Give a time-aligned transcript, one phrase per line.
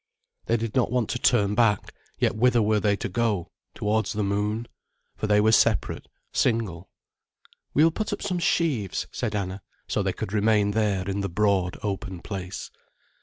[0.47, 4.23] They did not want to turn back, yet whither were they to go, towards the
[4.23, 4.67] moon?
[5.15, 6.89] For they were separate, single.
[7.75, 9.61] "We will put up some sheaves," said Anna.
[9.87, 12.71] So they could remain there in the broad, open place.